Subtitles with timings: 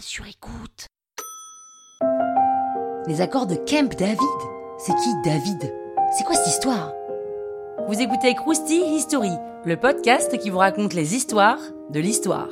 [0.00, 0.86] sur écoute.
[3.06, 4.18] Les accords de Camp David
[4.78, 5.74] C'est qui David?
[6.16, 6.92] C'est quoi cette histoire?
[7.86, 9.32] Vous écoutez Krusty History,
[9.64, 11.58] le podcast qui vous raconte les histoires
[11.90, 12.48] de l'histoire.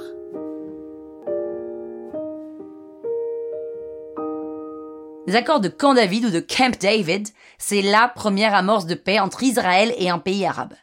[5.27, 7.29] Les accords de Camp David ou de Camp David,
[7.59, 10.75] c'est la première amorce de paix entre Israël et un pays arabe.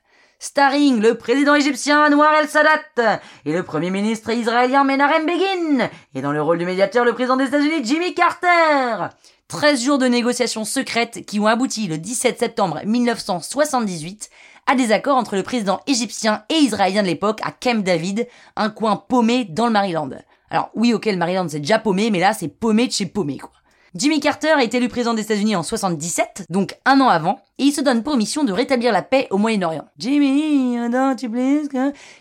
[0.42, 6.32] Starring le président égyptien Anwar el-Sadat et le premier ministre israélien Menachem Begin, et dans
[6.32, 9.10] le rôle du médiateur le président des États-Unis Jimmy Carter.
[9.50, 14.30] 13 jours de négociations secrètes qui ont abouti le 17 septembre 1978
[14.66, 18.26] à des accords entre le président égyptien et israélien de l'époque à Camp David,
[18.56, 20.10] un coin paumé dans le Maryland.
[20.50, 23.40] Alors oui, ok, le Maryland c'est déjà paumé, mais là c'est paumé de chez paumé
[23.40, 23.52] quoi.
[23.96, 27.72] Jimmy Carter est élu président des États-Unis en 77, donc un an avant, et il
[27.72, 29.86] se donne pour mission de rétablir la paix au Moyen-Orient.
[29.98, 31.70] Jimmy, don't you please?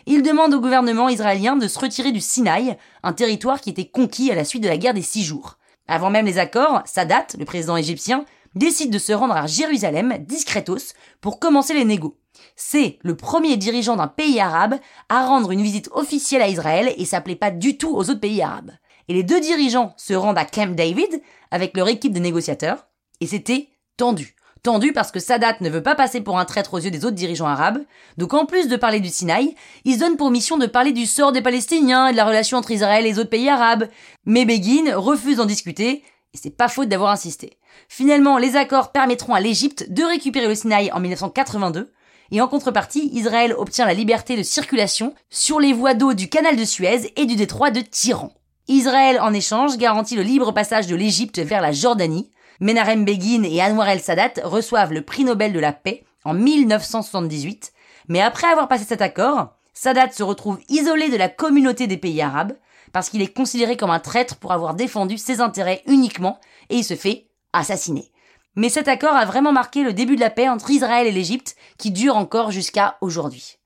[0.06, 4.30] Il demande au gouvernement israélien de se retirer du Sinaï, un territoire qui était conquis
[4.30, 5.59] à la suite de la guerre des six jours.
[5.88, 10.95] Avant même les accords, Sadat, le président égyptien, décide de se rendre à Jérusalem, discretos,
[11.21, 12.16] pour commencer les négos.
[12.56, 14.76] C'est le premier dirigeant d'un pays arabe
[15.10, 18.40] à rendre une visite officielle à Israël et s'appelait pas du tout aux autres pays
[18.40, 18.73] arabes.
[19.09, 22.87] Et les deux dirigeants se rendent à Camp David avec leur équipe de négociateurs,
[23.20, 24.34] et c'était tendu.
[24.62, 27.15] Tendu parce que Sadat ne veut pas passer pour un traître aux yeux des autres
[27.15, 27.84] dirigeants arabes,
[28.16, 31.06] donc en plus de parler du Sinaï, il se donne pour mission de parler du
[31.06, 33.88] sort des Palestiniens et de la relation entre Israël et les autres pays arabes.
[34.26, 36.02] Mais Begin refuse d'en discuter,
[36.34, 37.59] et c'est pas faute d'avoir insisté.
[37.88, 41.93] Finalement, les accords permettront à l'Égypte de récupérer le Sinaï en 1982,
[42.30, 46.56] et en contrepartie, Israël obtient la liberté de circulation sur les voies d'eau du canal
[46.56, 48.32] de Suez et du détroit de Tyran.
[48.69, 52.30] Israël, en échange, garantit le libre passage de l'Égypte vers la Jordanie.
[52.61, 57.73] Menachem Begin et Anwar el-Sadat reçoivent le prix Nobel de la paix en 1978.
[58.09, 62.21] Mais après avoir passé cet accord, Sadat se retrouve isolé de la communauté des pays
[62.21, 62.52] arabes
[62.93, 66.84] parce qu'il est considéré comme un traître pour avoir défendu ses intérêts uniquement et il
[66.84, 68.11] se fait assassiner.
[68.55, 71.56] Mais cet accord a vraiment marqué le début de la paix entre Israël et l'Égypte
[71.78, 73.57] qui dure encore jusqu'à aujourd'hui.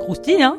[0.00, 0.58] Croustille, hein?